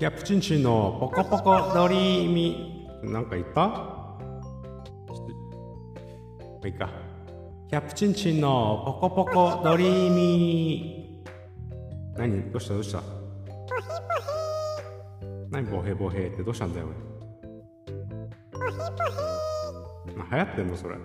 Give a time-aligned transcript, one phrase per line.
[0.00, 3.68] キャプチンチンのポコポコドリーミなんか言った？
[3.68, 4.18] ま
[6.64, 6.88] あいいか。
[7.68, 12.18] キャプチンチンのポコポコドリーミー。
[12.18, 12.50] 何？
[12.50, 12.72] どうした？
[12.72, 13.02] どうした？
[15.50, 16.86] 何ボヘボヘってどうしたんだよ
[18.54, 18.72] 俺
[20.16, 20.96] まあ、流行ってんのそれ。
[20.96, 21.04] ま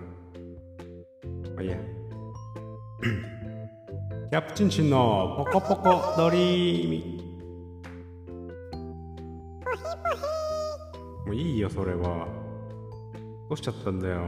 [1.58, 1.76] あいいや。
[4.32, 7.15] キャプチンチンのポコポコドリーミー
[11.26, 12.28] もういいよそれは。
[13.48, 14.22] どうしちゃったんだよ。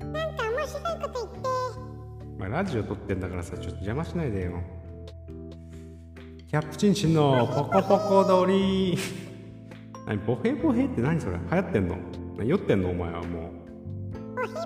[0.00, 1.48] なんか面白いこと言って。
[2.38, 4.60] まあラジオ撮ってんだからさちょっと邪魔しないでよ。
[6.48, 8.98] キャプチンチンのポコポコドリー
[10.06, 11.38] 何ボヘボヘって何それ？
[11.38, 11.96] 流行ってんの？
[12.38, 12.90] 何酔ってんの？
[12.90, 13.52] お前はも
[14.36, 14.64] ボヒボヒ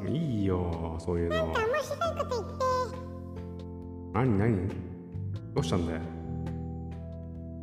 [0.00, 0.04] う。
[0.04, 2.64] もういいよそういうのなんか面白いこと言って。
[4.14, 4.68] 何何？
[5.54, 6.00] どうしたんだよ？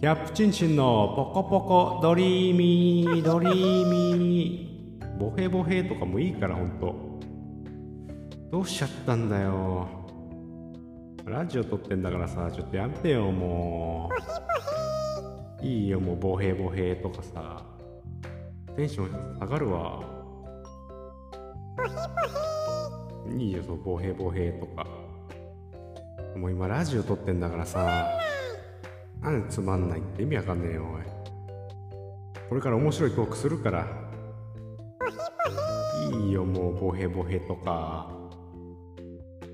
[0.04, 5.18] キャプチンチンのポコポコドリーミードリーミー。
[5.18, 6.94] ボヘボヘとかもいいからほんと。
[8.52, 9.88] どうしちゃったんだよ。
[11.24, 14.10] ラジオ撮ってんだからさちょっとやめてよも
[15.62, 15.66] う。
[15.66, 17.64] いいよもうボヘボヘとかさ。
[18.76, 20.04] テンション下がるわ。
[23.38, 24.86] いいよそうボヘボヘとか。
[26.36, 28.06] もう今ラジオ撮ってんだからさ。
[29.24, 31.02] なんでつまんないって意味わかんねえよおい。
[32.50, 33.88] これから面白いトークするから。
[36.12, 38.12] いいよもうボヘボヘとか。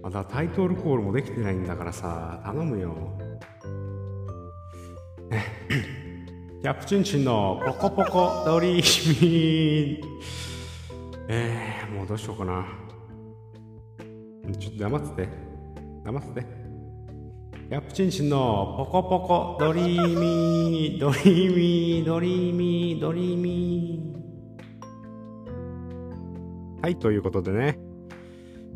[0.02, 2.95] まだタイトルコールもできてないんだからさ頼むよ。
[6.61, 10.04] キャプチンチンのポコポコドリーミー
[11.28, 12.66] えー、もうどうしようかな。
[14.58, 15.30] ちょっと黙ってて。
[16.04, 16.59] 黙ってて。
[17.70, 27.77] キャプチンチンのポコポコドリーミードリーミードリーミードリーミーはいということでね。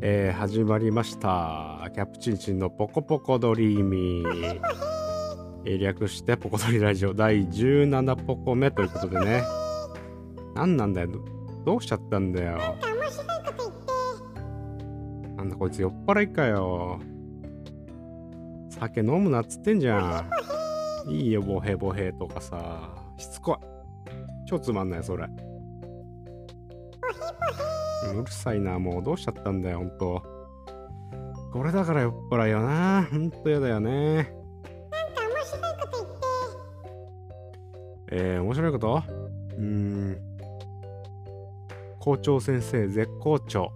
[0.01, 1.89] えー、始まりました。
[1.95, 4.61] キャプチンチンのポコポコドリーミー
[5.65, 7.15] えー略してポコドリラジオ。
[7.15, 9.41] 第17ポコ目ということでね。
[10.53, 11.07] 何なんだよ。
[11.65, 12.59] どうしちゃったんだよ。
[12.59, 15.35] なんか面白いこと言って。
[15.37, 16.99] なんだこいつ酔っ払いかよ
[18.79, 20.25] 酒飲むなっつってんじゃ
[21.07, 21.11] ん。
[21.11, 22.89] いいよボヘボヘとかさ。
[23.17, 23.65] しつこい。
[24.47, 25.25] 超つまんないそれ。
[28.11, 30.21] うるさいなもうどうしちゃったんだよほんと。
[31.51, 33.07] これだから酔っ払いよな。
[33.09, 34.15] ほんとやだよね。
[34.15, 34.31] なんか
[35.29, 36.09] 面白いこと言っ
[38.09, 38.25] て。
[38.35, 39.03] えー、面白いこと？
[39.57, 40.17] うーん。
[41.99, 43.71] 校長先生絶好調。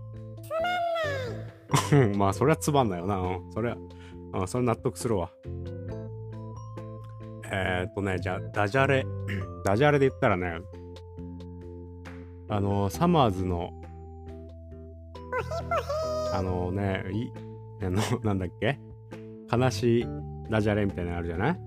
[1.92, 3.18] うん まあそれはつまんないよな。
[3.18, 3.52] うん。
[3.54, 3.78] それは
[4.42, 5.30] うんそれ納得するわ。
[7.52, 9.06] えー、っとねじゃあダジャレ。
[9.64, 10.60] ダジャレで言ったらね
[12.50, 13.72] あのサマーズの
[16.34, 17.32] あのねい
[17.86, 18.80] あのなんだっけ？
[19.52, 20.08] 悲しい
[20.50, 21.58] ダジャレみたいなのあるじゃない？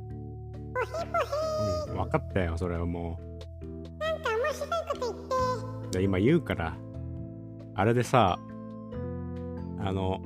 [1.89, 3.19] うん、分かったよそれはも
[3.99, 6.03] なんか面白いこと言って。
[6.03, 6.77] 今言うから。
[7.75, 8.39] あれでさ
[9.83, 10.21] あの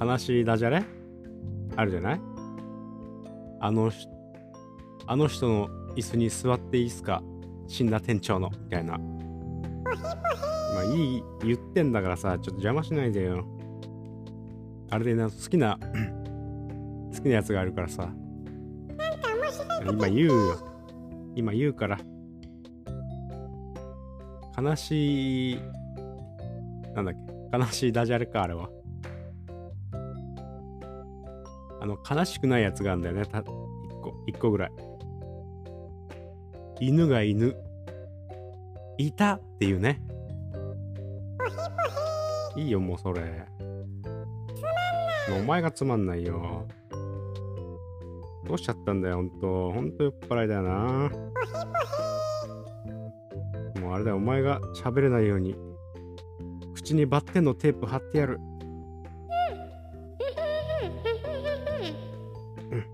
[0.00, 0.82] 悲しいダジャレ？
[1.76, 2.20] あるじゃない？
[3.60, 4.08] あのし
[5.06, 7.22] あの人の椅子に座っていいっすか？
[7.66, 8.98] 死んだ店長のみたいな。
[8.98, 13.44] まあいい言ってんだからさちょっと邪魔しないでよ。
[14.90, 15.78] あれでな好きな
[17.14, 18.08] 好きなやつがあるからさ。
[19.86, 20.58] 今言うよ。
[21.34, 21.98] 今言うから。
[24.56, 25.58] 悲しい
[26.94, 27.14] なんだっ
[27.50, 27.58] け？
[27.58, 28.68] 悲しいダジャレかあれは
[31.84, 33.26] あの悲しくないやつがあるんだよね。
[33.26, 33.44] た一
[34.00, 34.72] 個一個ぐらい。
[36.80, 37.54] 犬が犬。
[38.96, 40.00] いたっていうね。
[42.56, 43.44] いいよもうそれ。
[45.38, 46.66] お前がつまんないよ。
[48.46, 49.72] どうしちゃったんだよ、ほんと。
[49.72, 51.10] ほんと酔っ払いだよな。
[53.82, 55.54] もうあれだよ、お前が喋れないように、
[56.72, 58.40] 口にバッテンのテープ貼ってやる。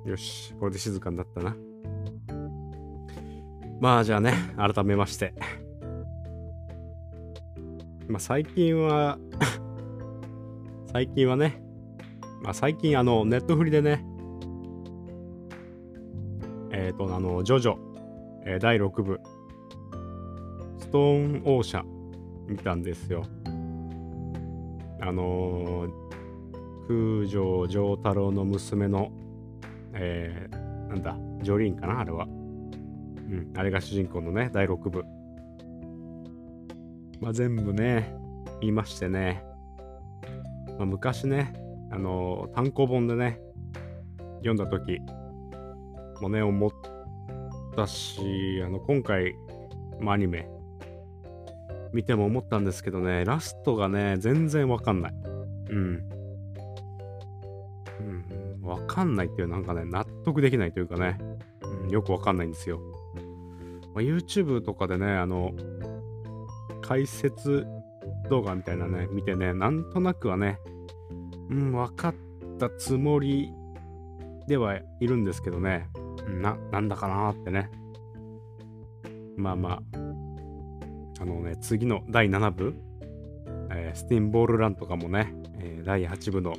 [0.04, 1.56] よし、これで静かになったな。
[3.80, 5.34] まあじゃあね、改めまして。
[8.08, 9.18] まあ最近は、
[10.92, 11.62] 最近はね、
[12.42, 14.04] まあ最近あの、ネットフリでね、
[16.72, 17.76] えっ、と、あの、ジョジョ、
[18.46, 19.20] えー第6部、
[20.78, 23.22] ストーンオーシャン見たんですよ。
[25.00, 26.10] あのー
[26.90, 29.12] 空城城太郎の娘の、
[29.94, 32.26] えーなんだ、ジョリーンかなあれは。
[32.26, 35.04] うん、あれが主人公のね、第6部。
[37.20, 38.12] まあ、全部ね、
[38.60, 39.44] 見ましてね、
[40.78, 41.52] まあ、昔ね、
[41.90, 43.40] あのー単行本でね、
[44.38, 45.00] 読んだ時
[46.20, 46.70] もね、思っ
[47.76, 48.20] たし、
[48.64, 49.34] あの、今回、
[50.00, 50.48] まあ、アニメ、
[51.92, 55.14] 見ても思ったんですけどね、ラストがね、全然わかんない。
[55.70, 56.19] うん。
[58.76, 61.18] うん、わかんないっていうなんかね、納得できないというかね、
[61.84, 62.80] うん、よくわかんないんですよ。
[63.94, 65.52] まあ、YouTube とかでね、あの、
[66.82, 67.66] 解説
[68.28, 70.58] 動画みたいなね、見てね、なんとなくはね、
[71.50, 72.14] うん、分かっ
[72.58, 73.52] たつもり
[74.46, 75.88] ではいるんですけどね、
[76.40, 77.70] な、なんだかなってね。
[79.36, 79.80] まあまあ、
[81.20, 82.74] あのね、次の第7部、
[83.70, 86.54] えースティンボールランとかもね、えー第8部の、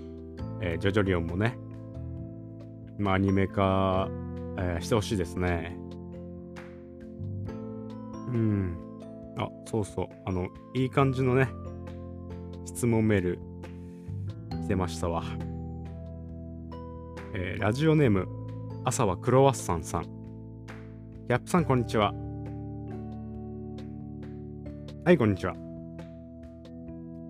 [0.61, 1.57] えージョジョリオンもね、
[3.01, 4.07] まあアニメ化、
[4.57, 5.75] えーしてほしいですね。
[8.27, 8.77] うん。
[9.37, 10.07] あ、そうそう。
[10.25, 11.49] あの、いい感じのね、
[12.65, 13.39] 質問メール
[14.63, 15.23] 来てましたわ。
[17.33, 18.27] えーラジオネーム、
[18.83, 20.03] 朝はクロワッサンさん。
[20.03, 22.13] キャップさん、こんにちは。
[25.03, 25.70] はい、こんにちは。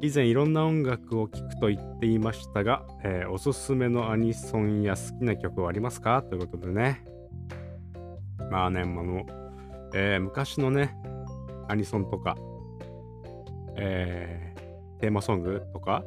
[0.02, 6.24] 以前いろんな音楽を聴くと言っていましたが、えーおすすめのアニソンや好きな曲はありますか？
[6.24, 7.04] ということでね。
[8.50, 9.26] まあね、あの、
[9.94, 10.96] えー昔のね、
[11.68, 12.36] アニソンとか、
[13.78, 14.62] えー
[15.02, 16.04] テーマソングとか、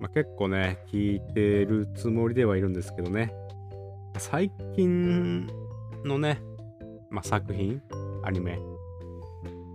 [0.00, 3.32] まあ、結構ね、聴いてるつもりではいるんですけどね、
[4.18, 5.46] 最近
[6.04, 6.40] のね、
[7.10, 7.80] まあ、作品、
[8.22, 8.58] アニメ。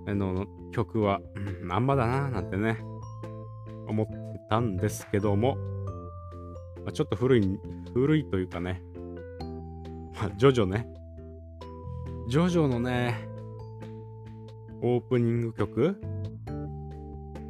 [0.08, 1.20] の曲は、
[1.62, 2.80] うん、あんまだな、なんてね、
[3.88, 4.14] 思って
[4.50, 5.58] たんですけども、
[6.84, 7.60] まあ、ちょっと古い、
[7.94, 8.82] 古いというかね、
[10.16, 10.88] まあ、ジョジョね、
[12.30, 13.28] ジョジョのね、
[14.82, 16.00] オープニング曲？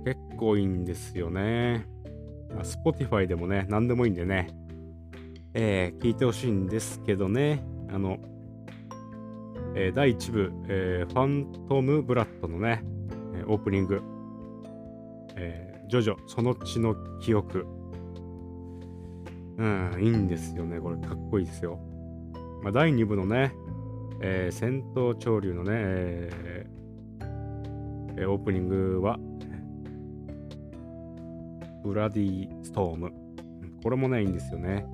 [0.06, 1.86] 結構いいんですよね。
[2.50, 4.48] まあ Spotify でもね、何でもいいんでね、
[5.54, 8.18] えー聞いてほしいんですけどね、あの、
[9.76, 12.84] えー第1部、えーファントム・ブラッドのね、
[13.40, 14.02] えーオープニング、
[15.36, 17.66] えージョジョ、その血の記憶。
[19.58, 21.80] うん、いいんですよね、これ、かっこいいですよ。
[22.64, 23.54] まあ、第2部のね、
[24.22, 29.18] えー戦闘潮流のね、えーオープニングは、
[31.84, 33.14] ブラディストーム。
[33.82, 34.86] これもね、いいんですよね。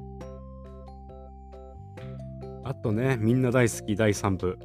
[2.64, 4.58] あとね、みんな大好き第3部、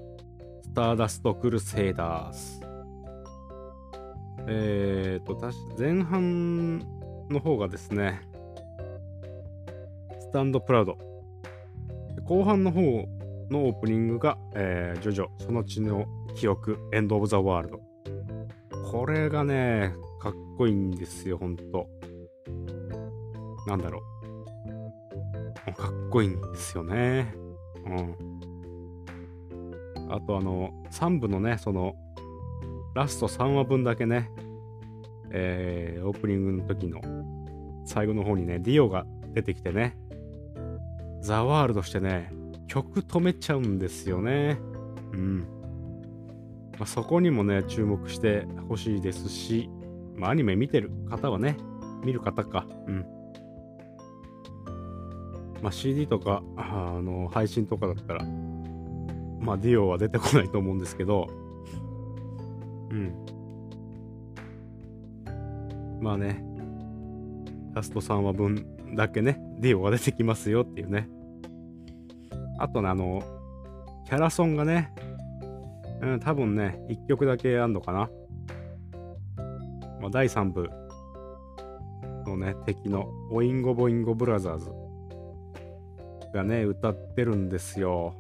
[0.62, 2.60] スターダスト・クルセイダース。
[4.47, 6.79] えーと、たし前半
[7.31, 8.21] の方がですね、
[10.21, 10.99] スタンド・プラウド。
[12.25, 12.81] 後半の方
[13.51, 16.07] のオープニングが、えージョジョ、その血の
[16.37, 17.81] 記憶、エンド・オブ・ザ・ワールド。
[18.91, 21.89] これがね、かっこいいんですよ、ほんと。
[23.67, 25.73] なんだろう。
[25.75, 27.35] かっこいいんですよね。
[27.87, 28.17] うん。
[30.11, 31.95] あと、あの、3部のね、その、
[32.95, 34.31] ラスト3話分だけね、
[35.31, 37.01] えーオープニングの時の
[37.85, 39.97] 最後の方にね、ディオが出てきてね、
[41.20, 42.32] ザ・ワールドしてね、
[42.67, 44.59] 曲止めちゃうんですよね。
[45.13, 45.39] うん。
[46.79, 49.69] まあ、そこにもね、注目してほしいですし、
[50.17, 51.56] まあ、アニメ見てる方はね、
[52.05, 52.67] 見る方か。
[52.87, 53.06] うん。
[55.63, 58.25] まあ、CD とか、ああの、配信とかだったら、
[59.41, 61.27] まあ、ディオは出てこないと思うんですけど、
[62.91, 63.15] うん。
[66.01, 66.43] まあね、
[67.75, 71.09] ラスト3話分だけね、ディオが出てきますよっていうね。
[72.59, 73.23] あとね、あの、
[74.06, 74.93] キャラソンがね、
[76.03, 78.11] うん、多分ね、1曲だけあんのかな。
[80.01, 80.69] まあ、第3部
[82.27, 84.70] のね、敵のオインゴボインゴブラザーズ
[86.32, 88.15] がね、歌ってるんですよ。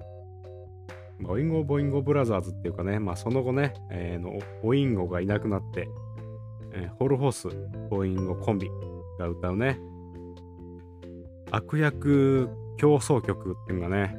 [1.20, 5.88] まあオインゴボインゴブラザーズっていうかね、まあその後ね、えーのオインゴがいなくなって、
[6.72, 7.48] えーホルホース、
[7.90, 8.68] オインゴコンビ
[9.18, 9.78] が歌うね、
[11.50, 14.16] 悪役競争曲っていうのがね、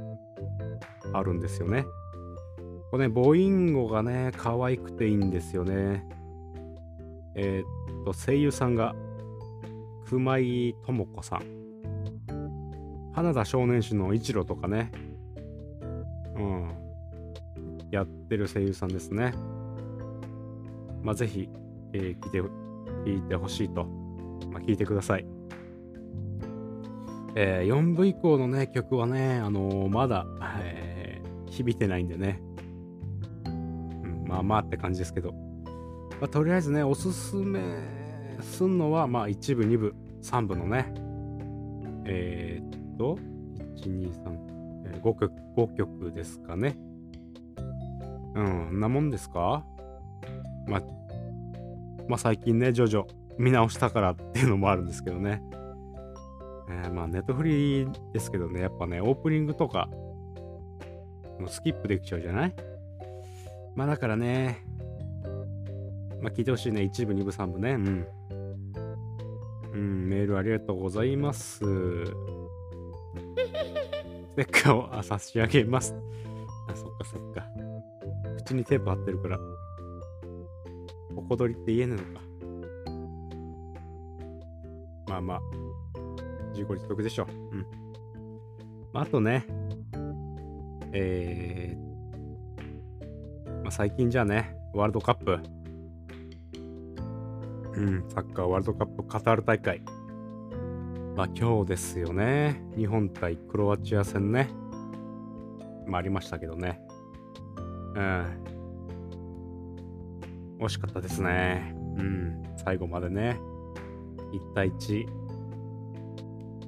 [1.14, 1.86] あるんですよね。
[2.92, 6.06] これね、ボインゴがね、可愛くていいんですよね。
[7.36, 8.94] えーっと、声優さんが、
[10.10, 11.62] 熊井智子さん。
[13.14, 14.92] 花田少年誌の一郎とかね、
[16.36, 16.72] うん、
[17.92, 19.34] やってる声優さんですね。
[21.04, 21.50] まあ、ぜひ、
[21.94, 22.42] えー聞いて、
[23.06, 23.86] 聞いてほしいと、
[24.52, 25.26] まあ、聞いてください。
[27.36, 30.26] えー4部以降のね、曲はね、あのーまだ、
[30.62, 31.12] えー
[31.52, 32.42] 響いてないんでね、
[34.26, 37.62] まあまあって感じですけど、まあ、とりあえずね、おすすめ
[38.42, 40.94] すんのは、まあ1部、2部、3部のね、
[42.06, 43.18] えー、っと、
[43.76, 44.14] 1、2、
[44.94, 46.78] 3、5曲、5曲ですかね。
[48.36, 49.66] うん、なもんですか？
[50.68, 50.82] まあ、
[52.08, 53.06] まあ最近ね、徐々
[53.38, 55.42] 見直したからっていうのもあるんですけどね。
[56.70, 59.90] えー、まあネットフリーですけどね、やっぱね、オープニングとか、
[61.40, 62.56] もうスキップできちゃうじゃない？
[63.76, 64.64] まあだからね、
[66.22, 67.72] まあ聞いてほしいね、1部、2部、3部ね。
[67.72, 68.08] うん。
[69.74, 71.60] うん、メールありがとうございます。
[71.66, 71.66] ス
[74.36, 75.96] テッカーをあ差し上げます。
[76.70, 77.46] あ、そっかそっか。
[78.52, 79.40] 口にテープ貼ってるから。
[81.16, 82.22] おこどりって言えぬのか。
[85.08, 85.40] まあまあ、
[86.52, 87.28] 自己自得でしょう。
[87.56, 87.66] うん。
[88.94, 89.46] まあ、あとね、
[90.94, 95.40] えー、まあ、最近じゃあね、ワールドカップ、
[97.74, 99.82] うん、サッカーワールドカップカタール大会。
[101.16, 102.62] まあ今日ですよね。
[102.78, 104.50] 日本対クロアチア戦ね。
[105.88, 106.82] まあありましたけどね。
[107.96, 108.26] うん。
[110.60, 111.76] 惜しかったですね。
[111.98, 112.44] うん。
[112.58, 113.40] 最後までね。
[114.34, 115.06] 1対1。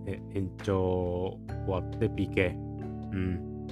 [0.05, 2.53] で、延長終わって PK。
[2.53, 3.67] うん。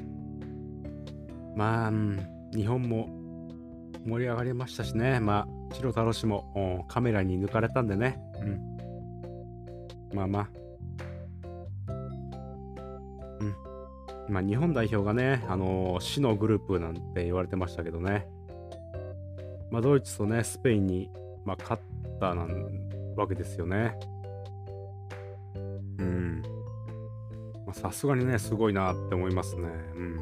[1.55, 1.91] まあ、
[2.55, 3.09] 日本も
[4.05, 5.19] 盛り上がりましたしね。
[5.19, 8.19] まあ、白太郎氏もカメラに抜かれたんでね。
[8.41, 8.61] うん。
[10.15, 10.60] まあまあ。
[14.31, 18.29] まあ、日本代表がね、あのー、死のグループなんて言われてましたけどね。
[19.69, 21.09] まあ、ドイツとね、スペインに、
[21.43, 21.81] まあ、勝っ
[22.17, 23.93] たなんわけですよね。
[25.99, 26.41] うん。
[27.73, 29.67] さすがにね、すごいなって思いますね。
[29.95, 30.15] うん。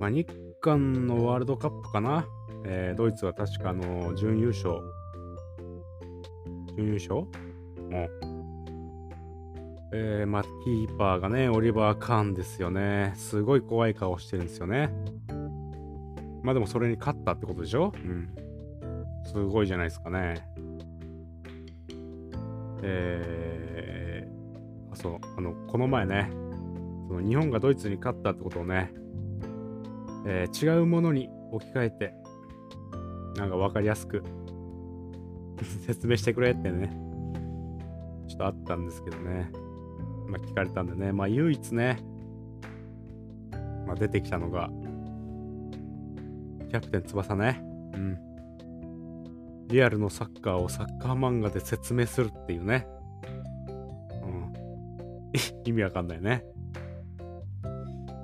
[0.00, 0.28] まあ、日
[0.60, 2.26] 韓のワールドカップかな。
[2.64, 4.74] えー、ドイツは確かあの、準優勝。
[6.76, 7.14] 準優勝？
[7.14, 7.28] も
[8.20, 8.31] う。
[9.94, 13.12] えー、まあ、キーパーがね、オリバー・カーンですよね。
[13.14, 14.90] すごい怖い顔してるんですよね。
[16.42, 17.92] まあでもそれに勝ったってことでしょ？
[17.94, 18.28] うん。
[19.24, 20.34] すごいじゃないですかね。
[22.82, 26.30] えー、あ、そう、あの、この前ね、
[27.08, 28.92] その日本がドイツに勝ったってことをね、
[30.26, 32.14] えー、違うものに置き換えて、
[33.36, 34.22] なんか分かりやすく
[35.86, 36.88] 説明してくれってね、
[38.26, 39.52] ちょっとあったんですけどね。
[40.32, 41.98] まあ聞かれたんでね、まあ唯一ね、
[43.86, 44.70] まあ出てきたのが、
[46.70, 47.62] キャプテン翼ね。
[47.92, 48.18] うん。
[49.68, 52.86] リアルのサッカーをサッカー漫画で説明するっていうね。
[54.22, 54.52] うん。
[55.68, 56.46] 意味わかんないね。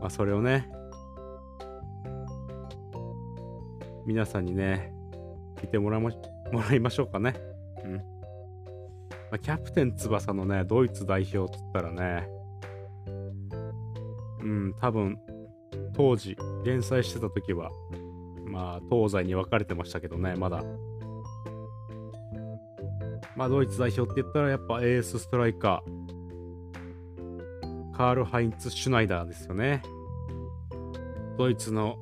[0.00, 0.66] まあそれをね、
[4.06, 4.94] 皆さんにね、
[5.56, 6.08] 聞いてもらも
[6.52, 7.34] もらいましょうかね。
[7.84, 8.17] うん。
[9.30, 12.26] まあ、キャプテン翼のね、ドイツ代表っつったらね、
[14.40, 15.18] うん、多分、
[15.94, 17.70] 当時、連載してた時は、
[18.46, 20.64] まあ、東西に分かれてましたけどね、まだ。
[23.36, 29.82] まあ、ドイツ代表って言ったら、やっぱエースストライカー、カール・ハインツ・シュナイダーですよね。
[31.36, 31.98] ドイツの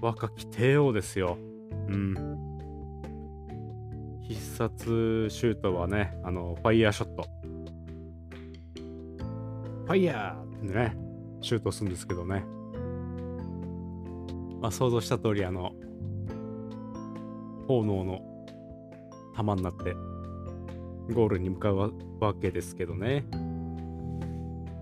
[0.00, 1.38] 若き帝王ですよ。
[1.88, 2.14] うん。
[4.28, 7.28] 必殺シュートはね、あの、ファイヤーショット。
[9.84, 10.96] ファイヤーってね、
[11.42, 12.42] シュートするんですけどね。
[14.62, 15.72] まあ、想像した通り、あの、
[17.68, 18.22] 炎の
[19.36, 19.94] 玉になって、
[21.12, 23.26] ゴールに向かうわけですけどね。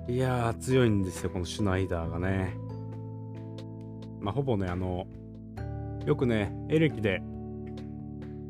[0.08, 2.56] いやー、強いんですよ、このシュナイダーがね。
[4.20, 5.08] まあ、ほぼね、あの、
[6.06, 7.22] よくね、エレキで、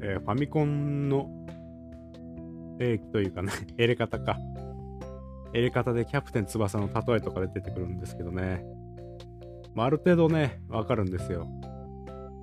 [0.03, 1.29] えー、ファミコンの
[2.81, 4.37] エレキというかね、 エレ方か。
[5.55, 8.65] エレ方でキャプテン翼の例えとかで出てくるんですけどね。
[9.75, 11.47] まあ、ある程度ね、わかるんですよ。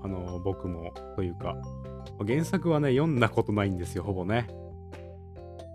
[0.01, 1.57] あの、僕も、というか。
[2.25, 4.47] 原作はね、読んだことないんですよ、ほぼね。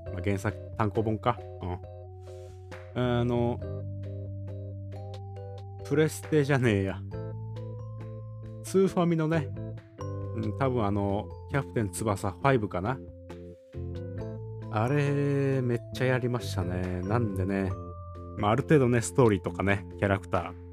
[0.06, 1.38] まあ、原作、単行本か。
[2.94, 3.02] うん。
[3.02, 3.60] あの、
[5.84, 6.98] プレステじゃねえや。
[8.62, 9.48] スーファミのね、
[10.36, 12.98] うん、多分あの、キャプテン翼5かな。
[14.70, 17.00] あれ、めっちゃやりましたね。
[17.02, 17.70] なんでね、
[18.38, 20.64] まあ、ある程度ね、ストーリーとかね、キャラクター、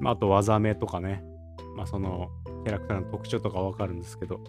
[0.00, 1.22] まあ、あと技名とかね、
[1.76, 2.30] まあ、その、
[2.64, 4.40] キャラクターの特徴とかわかるんですけど、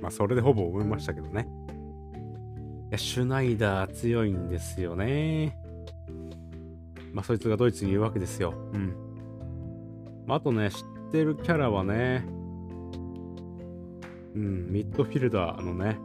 [0.00, 1.48] まあ、それでほぼ思いましたけどね。
[2.90, 5.56] いや、シュナイダー強いんですよね。
[7.12, 8.52] まあ、そいつがドイツにいるわけですよ。
[8.72, 8.94] うん。
[10.26, 12.26] まあ、あとね、知ってるキャラはね、
[14.34, 15.98] うん、ミッドフィルダーのね、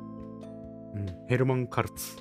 [0.96, 2.18] うん、ヘルマン・カルツ。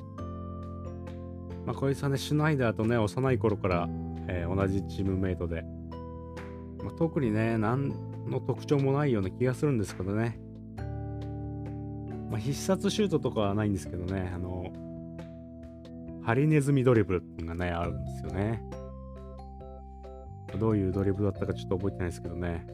[1.66, 3.88] まあ、こいつはね、シュナイダーとね、幼い頃から、
[4.26, 5.64] えー、同じチームメイトで、
[6.82, 7.88] まあ、特にね、何
[8.26, 10.38] の特徴もないような気がするんですけどね。
[12.30, 14.72] まあ、必殺シュートとかはないんですけどね、あの、
[16.22, 18.62] ハリネズミドリブルっていうのがね、あるんですよね。
[20.58, 22.66] どういうドリブルだったかちょっと覚えてないですけどね。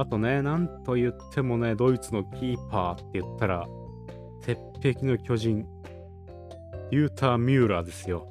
[0.00, 3.66] あとね、なんと言ってもね、ドイツのキーパーって言ったら、
[4.42, 5.66] 鉄壁の巨人、
[6.90, 8.28] ユーター・ミューラーですよ。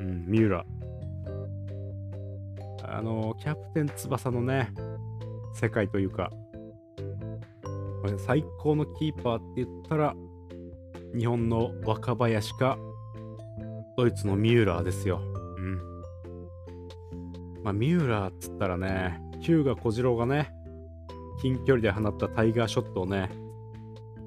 [0.00, 0.66] うん、ミューラー。
[2.96, 4.72] あの、キャプテン翼のね、
[5.54, 6.30] 世界というか、
[8.18, 10.14] 最高のキーパーって言ったら、
[11.16, 12.76] 日本の若林か、
[13.96, 15.20] ドイツのミューラーですよ。
[15.56, 15.80] うん。
[17.62, 20.52] まあ、ミューラーっつったらね、ヒューガ小次郎がね、
[21.44, 23.28] 近距離で放ったタイガーショットをね、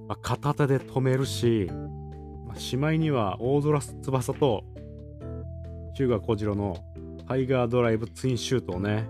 [0.08, 1.68] まあ、片手で止めるし、
[2.46, 4.64] まあ、しまいには大空翼と
[5.96, 6.78] 日向小次郎の
[7.28, 9.08] タイガードライブツインシュートをね、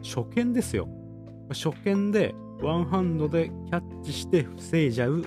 [0.00, 0.86] 初見ですよ。
[1.48, 5.24] 初見でワンハンドでキャッチして防いじゃう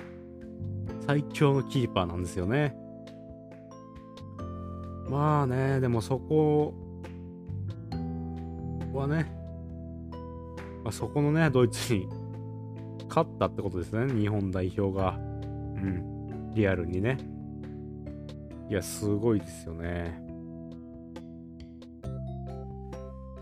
[1.06, 2.74] 最強のキーパーなんですよね。
[5.10, 6.72] まあね、でもそこ
[8.94, 9.43] はね、
[10.84, 12.06] まあ、そこのね、ドイツに
[13.08, 15.18] 勝ったってことですね、日本代表が。
[15.18, 17.18] うん、リアルにね。
[18.68, 20.22] いや、すごいですよね。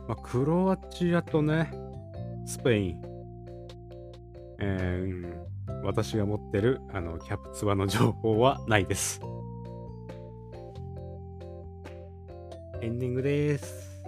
[0.09, 1.71] まあ、クロアチアとね、
[2.45, 3.03] スペイン、
[4.59, 9.21] えー、私が持ってるあのキャプツバの情報はないです。
[12.81, 14.05] エンディングです。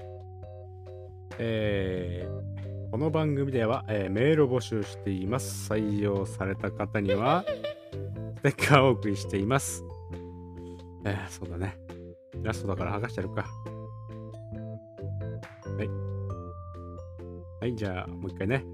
[1.38, 2.53] えー、
[2.94, 5.68] この番組では、えー、メールを募集しています。
[5.68, 7.44] 採用された方には、
[8.36, 9.82] ステッカーをお送りしています。
[11.04, 11.76] えー、そうだね。
[12.44, 13.48] ラストだから剥がしてるか。
[15.76, 15.88] はい。
[17.62, 18.64] はい、じゃあ、もう一回ね。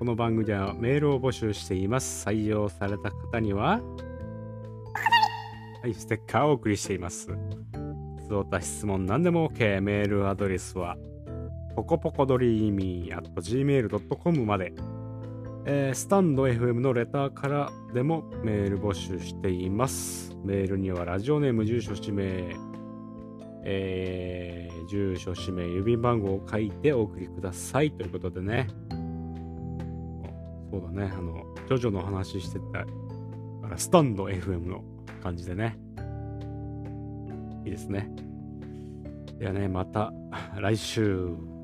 [0.00, 2.26] この番組ではメールを募集しています。
[2.26, 3.80] 採用された方には、
[5.82, 7.28] はい、ステッカーをお送りしています。
[8.60, 9.80] 質問何でも OK。
[9.80, 10.96] メールアドレスは、
[11.78, 14.72] ポコポコドリーミー at gmail.com まで、
[15.64, 20.36] えー、スタンド FM のレターからでもメール募集しています。
[20.44, 22.56] メールにはラジオネーム、住所、氏名、
[23.62, 28.66] えー、住所、氏名、郵便番号を書いてお送りくださいということでね。
[30.72, 32.88] そうだね、あの、ジョジョの話してた、か
[33.68, 34.82] らスタンド FM の
[35.22, 35.78] 感じでね。
[37.64, 38.10] いいですね。
[39.38, 40.12] ではね、また
[40.60, 41.57] 来週。